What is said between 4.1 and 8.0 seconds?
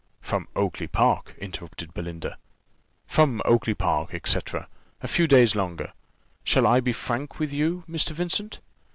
&c. a few days longer. Shall I be frank with you,